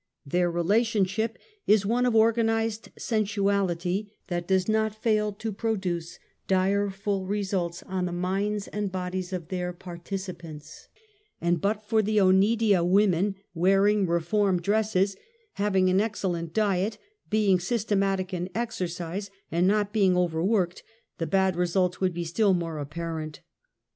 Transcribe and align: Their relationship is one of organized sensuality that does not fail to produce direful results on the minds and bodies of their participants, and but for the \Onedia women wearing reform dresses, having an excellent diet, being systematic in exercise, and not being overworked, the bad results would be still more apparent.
Their 0.25 0.49
relationship 0.49 1.37
is 1.67 1.85
one 1.85 2.07
of 2.07 2.15
organized 2.15 2.89
sensuality 2.97 4.09
that 4.29 4.47
does 4.47 4.67
not 4.67 4.95
fail 4.99 5.31
to 5.33 5.51
produce 5.51 6.17
direful 6.47 7.27
results 7.27 7.83
on 7.83 8.07
the 8.07 8.11
minds 8.11 8.67
and 8.69 8.91
bodies 8.91 9.31
of 9.31 9.49
their 9.49 9.71
participants, 9.73 10.87
and 11.39 11.61
but 11.61 11.85
for 11.87 12.01
the 12.01 12.17
\Onedia 12.19 12.83
women 12.83 13.35
wearing 13.53 14.07
reform 14.07 14.59
dresses, 14.59 15.17
having 15.53 15.87
an 15.87 16.01
excellent 16.01 16.51
diet, 16.51 16.97
being 17.29 17.59
systematic 17.59 18.33
in 18.33 18.49
exercise, 18.55 19.29
and 19.51 19.67
not 19.67 19.93
being 19.93 20.17
overworked, 20.17 20.81
the 21.19 21.27
bad 21.27 21.55
results 21.55 22.01
would 22.01 22.15
be 22.15 22.25
still 22.25 22.55
more 22.55 22.79
apparent. 22.79 23.41